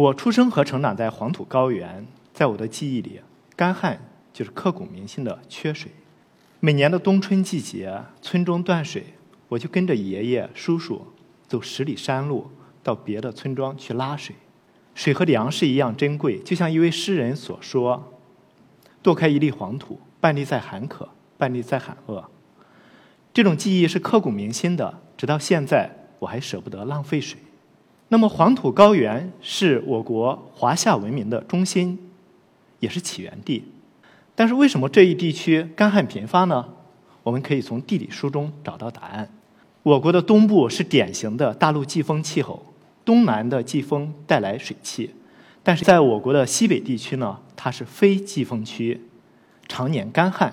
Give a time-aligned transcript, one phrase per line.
[0.00, 3.20] 我出生和成长在黄土高原，在我的记忆里，
[3.54, 4.00] 干旱
[4.32, 5.92] 就是刻骨铭心的缺水。
[6.58, 9.04] 每年的冬春季节，村中断水，
[9.48, 11.06] 我就跟着爷爷、叔叔
[11.46, 12.50] 走十里山路，
[12.82, 14.34] 到别的村庄去拉水。
[14.94, 18.14] 水和粮食一样珍贵，就像一位诗人所说
[19.02, 22.30] ：“剁开一粒黄土，半粒在喊渴，半粒在喊饿。”
[23.34, 27.38] 这种记忆是刻骨铭心的，直到现在我还舍不得浪费水。
[28.12, 31.96] 那么，黄土高原是我国华夏文明的中心，
[32.80, 33.62] 也是起源地。
[34.34, 36.70] 但是，为什么这一地区干旱频发呢？
[37.22, 39.30] 我们可以从地理书中找到答案。
[39.84, 42.60] 我国的东部是典型的大陆季风气候，
[43.04, 45.10] 东南的季风带来水汽；
[45.62, 49.00] 但是，在我国的西北地区呢，它是非季风区，
[49.68, 50.52] 常年干旱。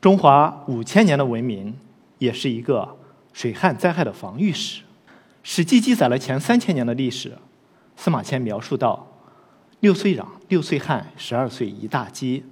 [0.00, 1.74] 中华五千年的文明，
[2.18, 2.96] 也是一个
[3.32, 4.82] 水旱灾害的防御史。
[5.48, 7.38] 《史记》记载了前三千年的历史，
[7.94, 9.06] 司马迁描述到
[9.78, 12.42] ：“六岁壤，六岁旱，十二岁一大饥。”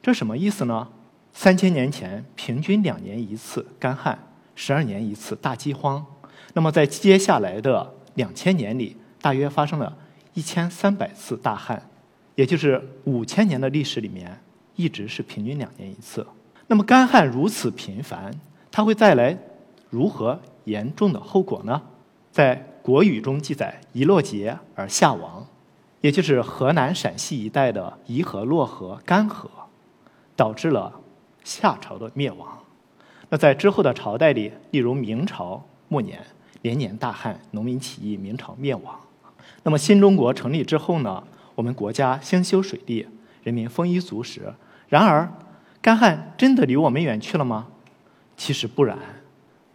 [0.00, 0.86] 这什么意思呢？
[1.32, 4.16] 三千年前平均两年一次干旱，
[4.54, 6.06] 十二年一次大饥荒。
[6.54, 9.98] 那么在接下来的两千年里，大约发生了
[10.34, 11.82] 一千三百次大旱，
[12.36, 14.40] 也就是五千年的历史里面
[14.76, 16.24] 一直是平均两年一次。
[16.68, 18.32] 那么干旱如此频繁，
[18.70, 19.36] 它会带来
[19.90, 21.82] 如何严重的后果呢？
[22.30, 25.46] 在国语中记载“一落节而夏亡”，
[26.00, 29.48] 也就是河南陕西一带的沂河、洛河干涸，
[30.36, 31.00] 导致了
[31.44, 32.58] 夏朝的灭亡。
[33.28, 36.20] 那在之后的朝代里，例如明朝末年
[36.62, 38.98] 连年大旱，农民起义，明朝灭亡。
[39.62, 41.22] 那么新中国成立之后呢？
[41.56, 43.06] 我们国家兴修水利，
[43.42, 44.54] 人民丰衣足食。
[44.88, 45.30] 然而，
[45.82, 47.66] 干旱真的离我们远去了吗？
[48.36, 48.98] 其实不然。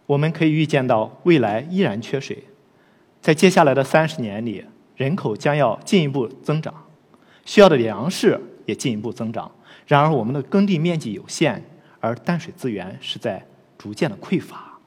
[0.06, 2.44] 我们可以预见到未来依然缺水，
[3.20, 6.72] 在接下来的三十年里，人口将要进一步增长，
[7.44, 9.50] 需要的粮食也进一步增长。
[9.86, 11.62] 然而，我们的耕地面积有限，
[12.00, 13.44] 而淡水资源是在
[13.76, 14.78] 逐渐的匮乏，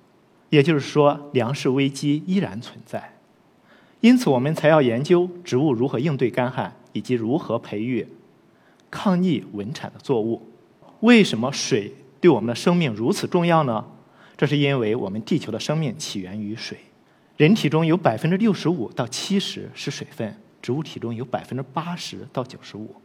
[0.50, 3.16] 也就是说，粮食危机依然存在。
[4.00, 8.08] 因此，我们才要研究植物如何应对干旱，以及如何培育
[8.90, 10.42] 抗逆稳产的作物。
[11.02, 13.86] 为什么水对我们的生命如此重要呢？
[14.40, 16.78] 这是因为我们地球的生命起源于水，
[17.36, 22.96] 人体中有百分之六十五到七十是水分，植物体中有百分之八十到九十五。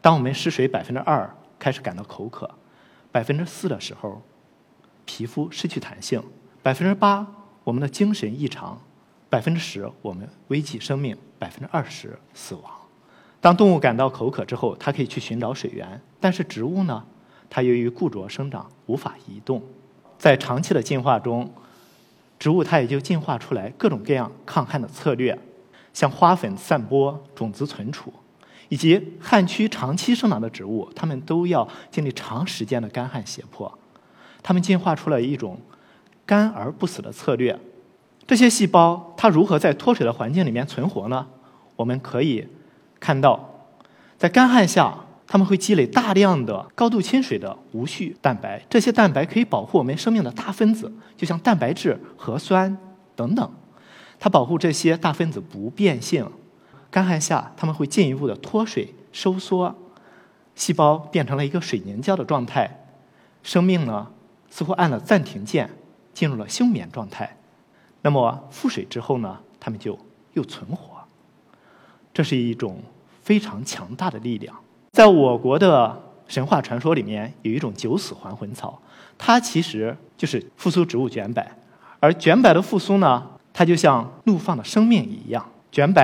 [0.00, 2.48] 当我们失水百分之二，开始感到口渴；
[3.12, 4.20] 百分之四的时候，
[5.04, 6.20] 皮肤失去弹性；
[6.60, 7.24] 百分之八，
[7.62, 8.76] 我们的精神异常；
[9.30, 12.64] 百分之十，我们危及生命；百分之二十，死亡。
[13.40, 17.04] 当动物感到口渴之后，它可以去寻找水源，但是植物呢？
[17.48, 19.62] 它由于固着生长，无法移动。
[20.24, 21.52] 在长期的进化中，
[22.38, 25.38] 植物它也就进化出来各种各样抗旱的策略，
[25.92, 28.10] 像花粉散播、种子存储，
[28.70, 33.70] 以及旱区长期生长的植物，它们都要经历长时间的干旱胁迫，
[34.42, 35.60] 它们进化出了一种
[36.24, 37.60] 干而不死的策略。
[38.26, 41.26] 这些细胞它如何在脱水的环境里面存活呢？
[41.76, 42.48] 我们可以
[42.98, 43.66] 看到，
[44.16, 45.03] 在干旱下。
[45.26, 52.76] 它们会积累大量的高度亲水的无序蛋白，这些蛋白可以保护我们生命的大分子，就像蛋白质、核酸
[53.16, 53.52] 等等。
[54.20, 56.30] 它保护这些大分子不变性。
[56.90, 59.74] 干旱下，它们会进一步的脱水收缩，
[60.54, 62.86] 细胞变成了一个水凝胶的状态。
[63.42, 64.06] 生命呢，
[64.48, 65.68] 似乎按了暂停键，
[66.12, 67.36] 进入了休眠状态。
[68.02, 69.98] 那么复水之后呢，它们就
[70.34, 71.00] 又存活。
[72.12, 72.82] 这是一种
[73.22, 74.54] 非常强大的力量。
[74.94, 78.80] 在我国的神话传说里面，有一种九死还魂草，
[79.18, 81.44] 它其实就是复苏植物卷柏。
[81.98, 85.44] 而卷柏的复苏呢，它就像怒放的生命一样。
[85.72, 86.00] 卷柏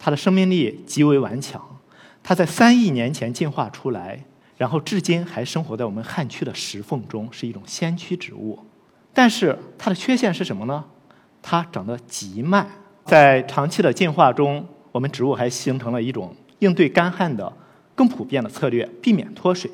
[0.00, 1.62] 它的生命力极为顽强，
[2.24, 4.24] 它在三亿年前进化出来，
[4.56, 8.58] 然后至今还生活在我们旱区的石缝中，是一种先驱植物。
[9.14, 10.84] 但是它的缺陷是什么呢？
[11.40, 12.66] 它长得极慢。
[13.04, 17.52] 在长期的进化中，我们植物还形成了一种应对干旱的。
[17.94, 19.70] 更普遍的策略，避免脱水。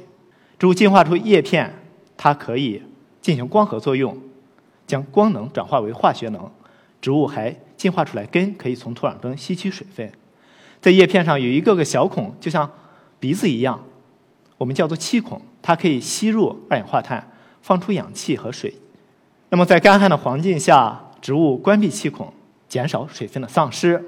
[0.59, 1.73] 植物进化出叶片，
[2.17, 2.82] 它可以
[3.20, 4.17] 进行光合作用，
[4.87, 6.50] 将光能转化为化学能。
[7.00, 10.11] 植物还进化出来根，可以从土壤中吸取水分。
[10.81, 12.69] 在叶片上有一个个小孔，就像
[13.20, 13.85] 鼻子一样，
[14.56, 17.31] 我们叫做气孔，它可以吸入二氧化碳，
[17.62, 18.75] 放出氧气和水。
[19.50, 22.32] 那么在干旱的环境下，植物关闭气孔，
[22.69, 24.05] 减少水分的丧失。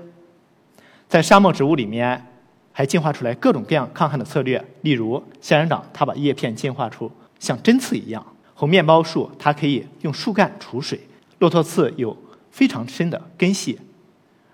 [1.09, 2.27] 在沙漠植物里面。
[2.73, 8.23] 还进化出来各种各样抗旱的策略，例如仙人掌，它把叶片进化出像针刺一样；
[8.55, 10.99] 红面包树，它可以用树干储水；
[11.39, 12.17] 骆驼刺有
[12.51, 13.77] 非常深的根系；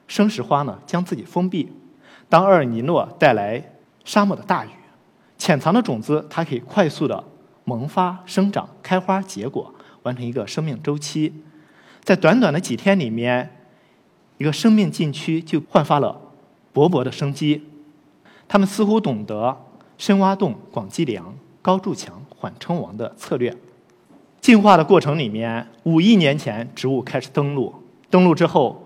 [0.08, 1.70] 生石花呢，将自己封闭。
[2.28, 3.62] 当厄尔尼诺带来
[4.04, 4.70] 沙漠的大雨，
[5.38, 7.22] 潜藏的种子它可以快速的
[7.64, 9.72] 萌发、生长、开花、结果，
[10.02, 11.32] 完成一个生命周期。
[12.02, 13.50] 在短短的几天里面，
[14.38, 16.20] 一个生命禁区就焕发了
[16.72, 17.62] 勃勃的生机。
[18.48, 19.56] 他们似乎懂得
[19.98, 23.54] 深挖洞、广积粮、高筑墙、缓称王的策略。
[24.40, 27.74] 进化的过程里面，五亿年前植物开始登陆，
[28.08, 28.80] 登陆之后，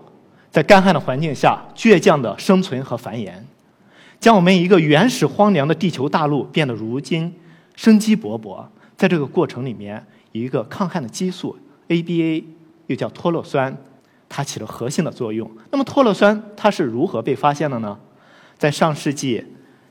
[0.49, 3.33] 在干旱的环境下倔强的生存和繁衍，
[4.19, 7.35] 将我们一个原始荒凉的地球大陆变得如今
[7.75, 8.65] 生机勃勃。
[8.97, 11.55] 在这个过程里面，有一个抗旱的激素
[11.87, 12.43] ABA，
[12.87, 13.75] 又叫脱落酸，
[14.27, 15.49] 它起了核心的作用。
[15.69, 17.99] 那么脱落酸它是如何被发现的呢？
[18.61, 19.43] 在上世纪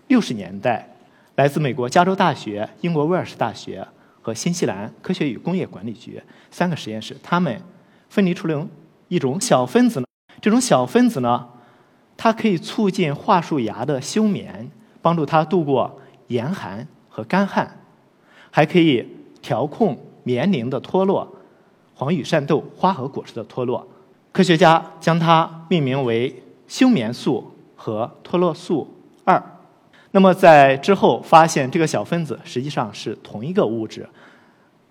[0.07, 0.89] 六十年代，
[1.35, 3.85] 来自美国加州大学、英国威尔士大学
[4.23, 6.23] 和新西兰科学与工业管理局
[6.53, 7.61] 三个实验室，他们
[8.09, 8.65] 分离出了
[9.09, 10.01] 一种小分子。
[10.41, 11.49] 这种小分子呢，
[12.17, 14.71] 它可以促进桦树芽的休眠，
[15.03, 17.81] 帮助它度过严寒和干旱，
[18.53, 19.05] 还可以
[19.43, 21.29] 调控棉铃的脱落、
[21.93, 23.85] 黄羽扇豆花和果实的脱落。
[24.31, 27.50] 科学家将它命名为休眠素。
[27.82, 28.87] 和脱落素
[29.25, 29.43] 二，
[30.11, 34.06] 那么在之后发现这个小分子实际上是同一个物质。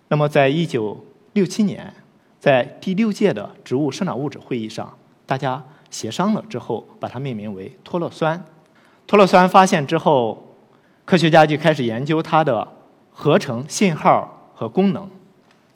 [0.08, 1.94] 那么在一九六七年，
[2.40, 4.92] 在第六届的植物生长物质会议上，
[5.24, 8.44] 大家协商了之后，把它命名为脱落酸。
[9.06, 10.56] 脱落酸发现之后，
[11.04, 12.66] 科学家就开始研究它的
[13.12, 15.08] 合成信号和功能。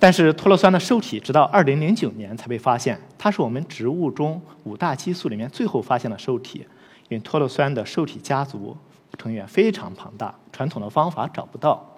[0.00, 6.66] 但是脱落酸的受体直到二零零九年才被发现，它是我们植物中五大激素里面最后发现的受体。
[7.08, 8.76] 因为脱酪酸的受体家族
[9.18, 11.96] 成员非常庞大，传统的方法找不到。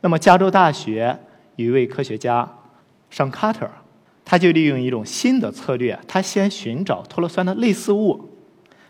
[0.00, 1.18] 那么，加州大学
[1.56, 2.48] 有一位科学家
[3.10, 3.68] 上卡特，
[4.24, 8.28] 他就利用一种新的策略，他先寻找脱酪酸的类似物，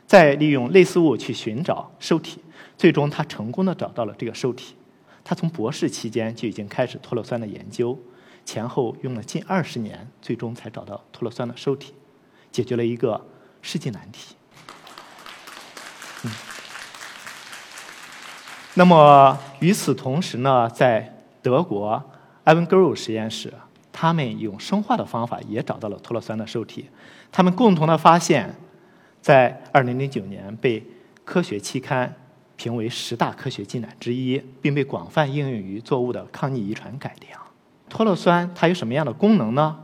[0.06, 2.40] 再利用类似物去寻找受体，
[2.76, 4.74] 最终他成功的找到了这个受体。
[5.22, 7.98] 他从博士期间就已经开始脱酪酸的研究，
[8.44, 11.94] 前后用了近二十年，最终才找到脱酪酸的受体，
[12.52, 13.24] 解决了一个
[13.62, 14.34] 世纪难题。
[18.76, 22.02] 那么与此同时呢，在德国
[22.44, 23.52] 埃文格鲁实验室，
[23.92, 26.88] 他们用生化的方法也找到了脱落酸的受体。
[27.30, 28.52] 他们共同的发现，
[29.20, 30.84] 在2009年被
[31.24, 32.12] 科学期刊
[32.56, 37.40] 评为十大科学进展之一，并被广泛应用于作物的抗逆遗传改良。
[37.88, 39.78] 脱落酸它有什么样的功能呢？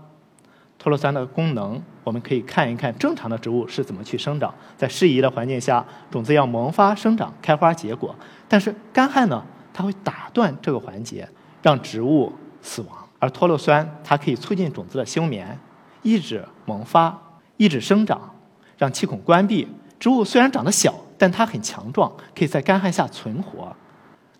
[0.78, 4.52] 脱落酸的功能，我们可以看一看正常的植物是怎么去生长。
[4.76, 8.14] 在适宜的环境下，种子要萌发、生长、开花、结果。
[8.48, 11.28] 但是干旱呢，它会打断这个环节，
[11.62, 12.32] 让植物
[12.62, 12.96] 死亡。
[13.18, 15.58] 而脱落酸它可以促进种子的休眠，
[16.02, 17.16] 抑制萌发，
[17.58, 18.34] 抑制生长，
[18.78, 19.68] 让气孔关闭。
[19.98, 23.76] 植物虽然长得小，但它很强壮，可以在干旱下存活。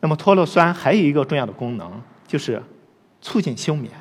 [0.01, 2.63] 那么脱落酸还有一个重要的功能，就是
[3.21, 3.93] 促进休眠。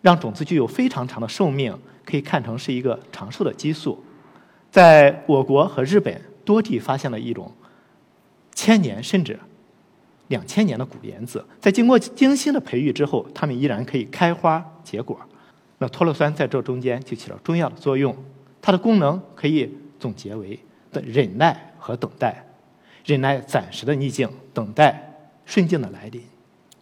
[0.00, 1.78] 让种子具有非常长的寿命，
[2.10, 4.02] 可以看成是一个长寿的激素。
[4.70, 7.52] 在我国和日本多地发现了一种
[8.54, 9.38] 千年甚至
[10.28, 15.18] 两千年的古莲子，在经过精心的培育之后，它们依然可以开花结果。
[15.78, 18.16] 那脱落酸在这中间就起了重要的作用，
[18.60, 20.58] 它的功能可以总结为
[20.92, 22.44] 的忍耐和等待，
[23.04, 25.14] 忍耐暂时的逆境，等待
[25.46, 26.22] 顺境的来临。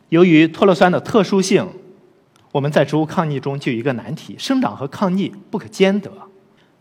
[0.08, 1.68] 由于脱落酸的特殊性。
[2.58, 6.10] 我们在植物抗逆中就有一个难题：生长和抗逆不可兼得。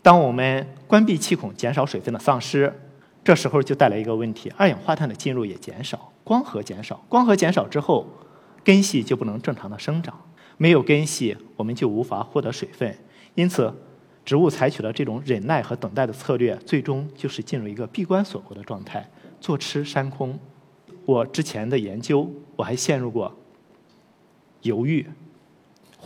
[0.02, 2.74] 当我们关闭气孔，减少水分的丧失，
[3.22, 7.00] 这时候就带来一个问题：二氧化碳的进入也减少，光合减少。
[7.08, 8.04] 光合减少之后，
[8.64, 10.12] 根系就不能正常的生长。
[10.56, 12.98] 没有根系，我们就无法获得水分。
[13.36, 13.72] 因此，
[14.24, 19.08] 植物采取了这种忍耐和等待的策略，最终就是进入一个闭关锁国的状态，
[19.40, 20.36] 坐吃山空。
[21.04, 23.32] 我之前的研究，我还陷入过
[24.62, 25.06] 犹豫。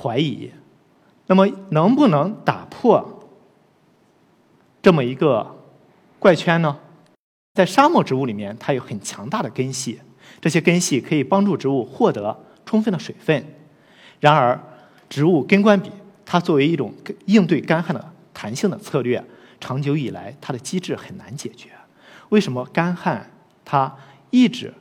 [0.03, 0.51] 怀疑，
[1.27, 3.21] 那么能不能打破
[4.83, 5.59] 这么一个
[6.19, 6.77] 怪圈呢？
[7.55, 10.01] 在沙漠植物里面，它有很强大的根系，
[10.41, 13.45] 这些根系可以帮助植物获得充分的水分。
[14.19, 14.59] 然而，
[15.09, 15.91] 植物根关比
[16.25, 16.93] 它作为一种
[17.27, 19.23] 应对干旱的弹性的策略，
[19.61, 21.69] 长久以来它的机制很难解决。
[22.31, 23.31] 为什么干旱
[23.65, 23.95] 它
[24.31, 24.75] 抑制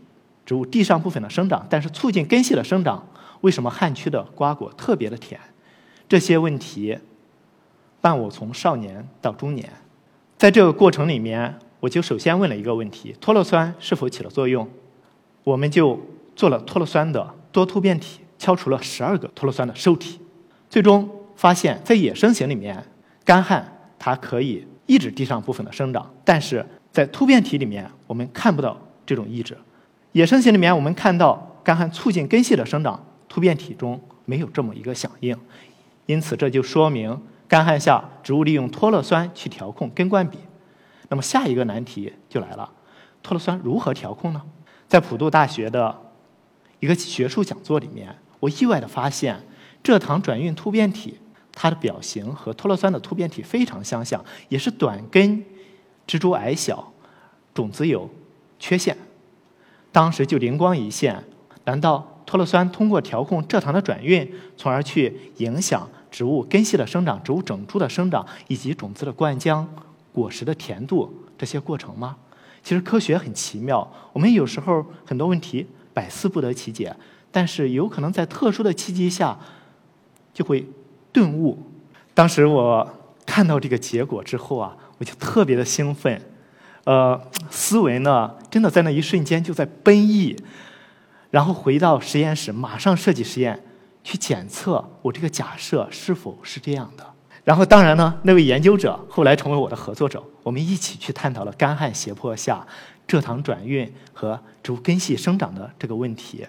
[0.45, 3.05] 植物地上部分的生长，但是促进根系的生长？
[3.41, 5.39] 为什么旱区的瓜果特别的甜？
[6.07, 6.97] 这些问题
[8.01, 9.71] 伴我从少年到中年，
[10.37, 14.67] 在这个过程里面，我就首先问了一个问题：脱落酸是否起了作用？
[15.43, 15.99] 我们就
[16.35, 20.19] 做了脱落酸的多突变体，敲除了十二个脱落酸的受体，
[20.69, 22.83] 最终发现，在野生型里面，
[23.23, 23.65] 干旱
[23.97, 29.55] 它可以抑制地上部分的生长，但是在突变体里面，我们看不到这种抑制；
[30.11, 35.37] 野生型里面，我们看到干旱促进根系的生长，突变体中没有这么一个响应。
[36.05, 40.37] 因此，这就说明干旱下植物利用脱落酸去调控根冠比。
[41.07, 42.69] 那么下一个难题就来了：
[43.23, 44.41] 脱落酸如何调控呢？
[44.89, 45.97] 在普渡大学的
[46.81, 49.41] 一个学术讲座里面，我意外的发现，
[49.81, 51.17] 蔗糖转运突变体
[51.53, 55.41] 它的表型和脱落酸的突变体非常相像，也是短根。
[56.05, 56.91] 植株矮小，
[57.53, 58.09] 种子有
[58.59, 58.97] 缺陷，
[59.93, 61.23] 当时就灵光一现：
[61.63, 69.65] 难道脱酪酸通过调控蔗糖的转运，从而去影响植物根系的生长、植物整株的生长以及种子的灌浆、
[70.13, 72.15] 果实的甜度这些过程吗？
[72.63, 76.95] 其实科学很奇妙，我们有时候很多问题百思不得其解，
[77.33, 79.37] 但是有可能在特殊的契机下
[80.33, 80.65] 就会
[81.11, 81.61] 顿悟。
[82.13, 82.89] 当时我
[83.25, 84.77] 看到这个结果之后啊。
[84.97, 86.21] 我就特别的兴奋，
[86.83, 87.19] 呃，
[87.49, 90.35] 思维呢，真的在那一瞬间就在奔逸，
[91.31, 93.59] 然后回到实验室，马上设计实验，
[94.03, 97.05] 去检测我这个假设是否是这样的。
[97.43, 102.63] 然后，当然呢，那位研究者后来成为我的合作者，我们一起去探讨了干旱胁迫下
[103.07, 106.45] 蔗糖转运和植物根系生长的这个问题。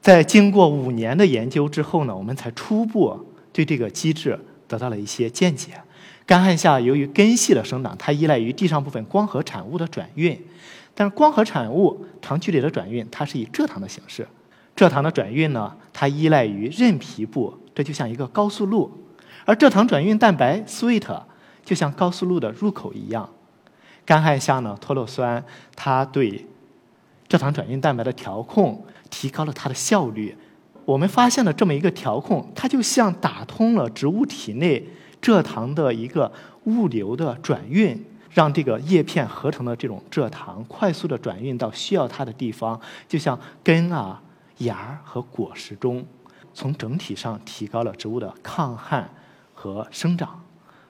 [0.00, 4.36] 在经过五年的研究之后呢，我们才初步对这个机制
[4.66, 5.80] 得到了一些见解。
[6.26, 10.36] 干旱下，由于根系的生长，它依赖于地上部分光合产物的转运。
[10.94, 14.26] 但是光合产物长距离的转运，它是以蔗糖的形式。
[14.76, 18.90] 蔗糖的转运呢，它依赖于韧皮部，这就像一个高速路。
[19.44, 21.22] 而蔗糖转运蛋白 sweet
[21.64, 23.28] 就像高速路的入口一样。
[24.04, 25.44] 干旱下呢，脱落酸
[25.74, 26.46] 它对
[27.28, 30.36] 蔗糖转运蛋白的调控提高了它的效率。
[30.84, 34.86] 我们发现了这么一个调控，它就像打通了植物体内。
[35.22, 36.32] 蔗糖的一个
[36.64, 44.22] 物流的转运，让这个叶片合成的这种蔗糖快速的转运到需要它的地方，就像根啊、
[44.58, 46.04] 芽儿和果实中，
[46.54, 49.10] 从整体上提高了植物的抗旱
[49.52, 50.42] 和生长。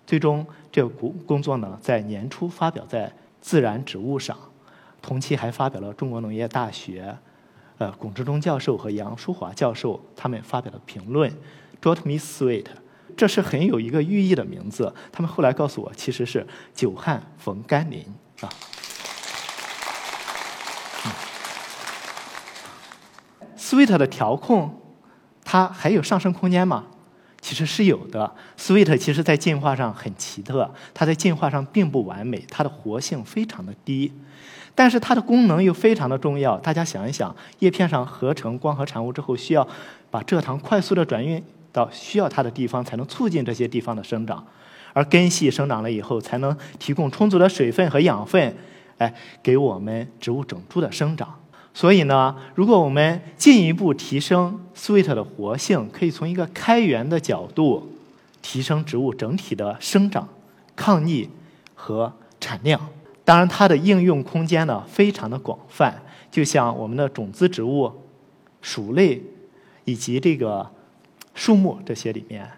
[0.07, 3.09] 最终，这个工工作呢，在年初发表在
[3.41, 4.37] 《自然植物》上，
[5.01, 7.17] 同期还发表了中国农业大学，
[7.79, 11.33] 呃，龚志忠教授和杨淑华教授他们发表的评论
[11.81, 12.67] ，Drought Me Sweet。
[13.17, 14.93] 这是很有一个寓意的名字。
[15.11, 18.05] 他们后来告诉我，其实是久旱逢甘霖
[18.41, 18.49] 啊。
[23.57, 24.81] Sweet 的调控，
[25.45, 26.85] 它还有上升空间吗？
[27.41, 28.35] 其实是有的。
[28.59, 34.13] Sweet 其实在进化上很奇特，它在进化上并不完美，它的活性非常的低，
[34.75, 36.59] 但是它的功能又非常的重要。
[36.59, 39.67] 大家想一想，叶片上合成光合产物之后，需要
[40.11, 41.43] 把蔗糖快速的转运。
[41.73, 44.47] 到需要它的地方，才能促进这些地方的生长，
[44.93, 48.55] 而根系生长了以后，才能提供充足的水分和养分，
[48.99, 49.13] 哎，
[49.43, 51.35] 给我们植物整株的生长。
[51.73, 57.91] 所以呢，如果我们进一步提升 sweet 的活性，可以从一个开源的角度
[58.43, 60.29] 提升植物整体的生长、
[60.77, 61.31] 抗逆
[61.75, 62.79] 和产量。
[63.25, 67.91] 当然，它的应用空间呢非常的广泛，就像我们的种子植物、
[68.61, 69.23] 薯类
[69.87, 70.71] 以及这个。
[71.35, 72.49] 树木这些里面，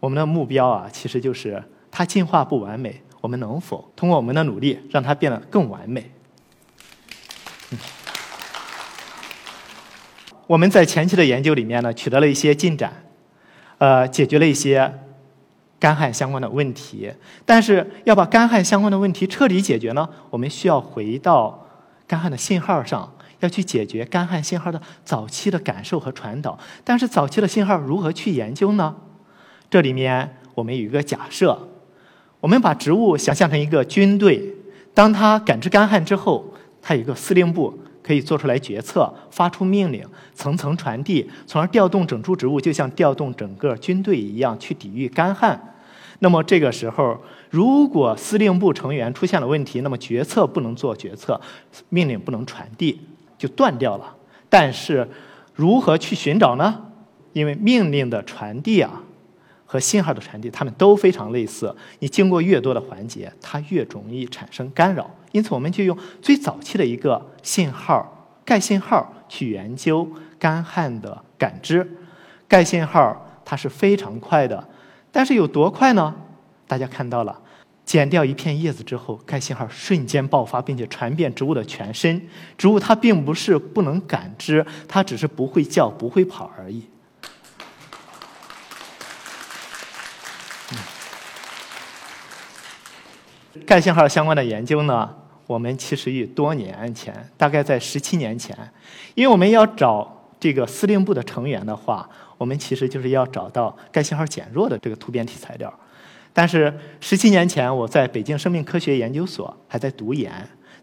[0.00, 6.10] 我们的目标啊，其实就是它进化不完美，我们能否通过我们的努力让它变得更完美？
[10.46, 13.04] 我们在前期的研究里面呢，取得了一些进展，
[13.78, 14.92] 呃，解决了一些
[15.80, 17.12] 干旱相关的问题。
[17.44, 21.66] 但是要把干旱相关的问题彻底解决呢，我们需要回到
[22.06, 23.12] 干旱的信号上。
[23.40, 28.96] 要去解决干旱信号的早期的感受和传导，但是早期的信号如何去研究呢？
[29.68, 31.68] 这里面我们有一个假设，
[32.40, 34.54] 我们把植物想象成一个军队，
[34.94, 45.74] 当它感知干旱之后，它有一个司令部可以做出来决策，发出命令，层层传递，从而调动整株植物，就像调动整个军队一样去抵御干旱。
[46.20, 47.18] 那么这个时候，
[47.50, 51.38] 如果司令部成员出现了问题，那么决策不能做决策，
[51.88, 53.00] 命令不能传递。
[53.38, 54.16] 就断掉了，
[54.48, 55.08] 但是
[55.54, 56.82] 如何去寻找呢？
[57.32, 59.02] 因为命令的传递啊
[59.66, 61.74] 和信号的传递，它们都非常类似。
[61.98, 65.10] 你经过越多的环节，它越容易产生干扰。
[65.32, 71.86] 因此，我们就用最早期的一个信号钙信号去研究干旱的感知。
[72.48, 74.66] 钙信号它是非常快的，
[75.12, 76.14] 但是有多快呢？
[76.66, 77.40] 大家看到了。
[77.86, 82.20] 剪掉一片叶子之后，该信号瞬间爆发，并且传遍植物的全身。
[82.58, 86.88] 植物它并不是不能感知，它只是不会叫、不会跑而已。
[93.64, 95.08] 该信号相关的研究呢，
[95.46, 98.56] 我们其实于多年前，大概在十七年前，
[99.14, 105.72] 因为我们要找这个司令部的成员的话，我们其实就是要找到钙信号减弱的这个突变体材料。
[106.36, 110.30] 但是十七年前，我在北京生命科学研究所还在读研，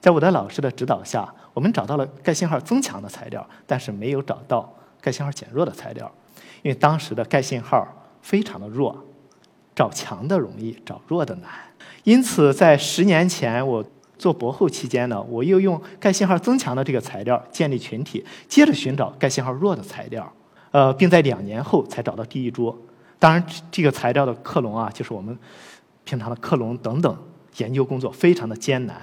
[0.01, 6.11] 在我的老师的指导下，我们找到了钙信号增强的材料，但是没有找到钙信号减弱的材料，
[6.63, 7.87] 因为当时的钙信号
[8.23, 9.05] 非常的弱，
[9.75, 11.51] 找强的容易，找弱的难。
[12.03, 13.85] 因此，在十年前我
[14.17, 20.33] 做博后期间呢，我又用钙信号增强的这个材料建立群体，接着寻找钙信号弱的材料，
[20.71, 22.75] 呃，并在两年后才找到第一株。
[23.23, 25.39] 当然，这个材料的克隆啊，就是我们
[26.03, 27.17] 平常的克隆等等
[27.55, 28.99] 研究工作非常的艰难。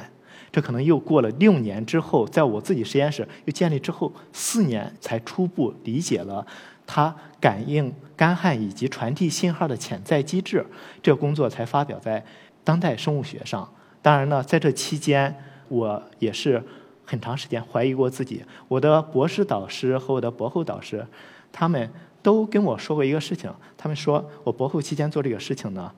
[0.53, 6.47] 这可能又过了六年之后，在我自己实验室又建立之后四年，才初步理解了
[6.87, 10.67] 它感应干旱以及传递信号的潜在机制。
[11.03, 12.23] 这个工作才发表在。
[12.62, 13.67] 当代生物学上，
[14.03, 15.35] 当然呢，在这期间，
[15.69, 16.62] 我也是
[17.07, 18.45] 很长时间怀疑过自己。
[18.69, 21.05] 我的博士导师和我的博后导师，
[21.50, 21.91] 他们
[22.23, 23.53] 都跟我说过一个事情。
[23.77, 25.93] 他们说我博后期间做这个事情呢，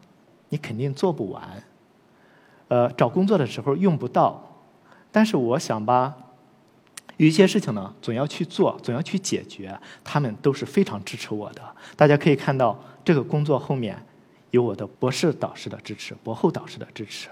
[0.49, 1.63] 你肯定做不完。
[2.69, 4.43] 呃，找工作的时候用不到。
[5.11, 6.15] 但是我想吧，
[7.17, 9.79] 有一些事情呢，总要去做，总要去解决。
[10.03, 11.63] 他们都是非常支持我的。
[11.97, 14.05] 大家可以看到，这个工作后面。
[14.53, 17.31] 有我的博士导师的支持，博后导师的支持，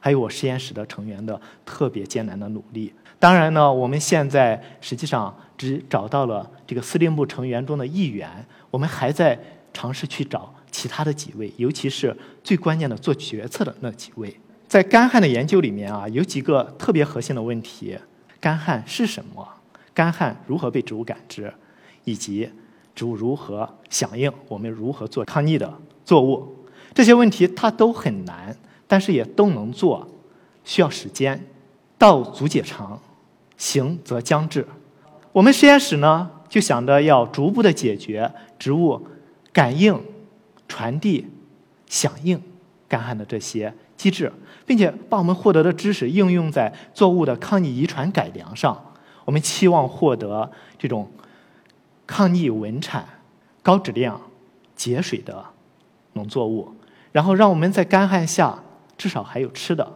[0.00, 2.92] 还有我实验室的成员的特别艰难的努力。
[3.18, 9.38] 当然呢，我们现在实际上只找到了这个司令部成员中的一员，我们还在
[9.72, 14.34] 尝试去找其他的几位，尤其是最关键的做决策的那几位。
[14.66, 17.98] 在干旱的研究里面啊，有几个特别核心的问题：
[18.40, 19.46] 干旱是什么？
[19.92, 21.52] 干旱如何被植物感知？
[22.04, 22.48] 以及
[22.94, 24.32] 植物如何响应？
[24.48, 25.70] 我们如何做抗逆的
[26.04, 26.56] 作物？
[26.94, 28.56] 这些问题它都很难，
[28.90, 30.08] 但是也都能做，
[30.64, 31.46] 需要时间。
[31.96, 33.00] 道阻且长，
[33.56, 34.66] 行则将至。
[35.30, 39.00] 我们实验室呢，就想着要逐步的解决植物
[39.52, 40.02] 感应、
[40.66, 41.28] 传递、
[41.86, 42.42] 响应
[42.88, 44.32] 干旱的这些机制，
[44.66, 48.76] 并且把我们获得的知识应用在作物的抗逆遗传改良上。
[49.24, 51.08] 我们期望获得这种
[52.08, 53.06] 抗逆稳产、
[53.62, 54.20] 高质量、
[54.74, 55.44] 节水的
[56.14, 56.74] 农作物。
[57.12, 58.58] 然后让我们在干旱下
[59.00, 59.90] 至少还有吃的，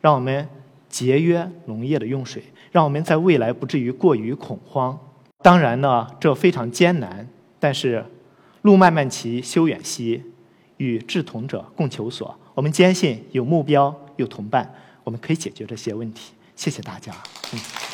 [0.00, 0.48] 让我们
[0.88, 4.98] 节约农业的用水，让我们在未来不至于过于恐慌。
[5.42, 7.24] 当然呢，这非常艰难，
[7.60, 8.04] 但是
[8.62, 10.20] 路漫漫其修远兮，
[10.78, 12.36] 与志同者共求索。
[12.52, 16.32] 我们坚信有目标有同伴，我们可以解决这些问题。
[16.56, 17.12] 谢谢大家。
[17.52, 17.85] 嗯。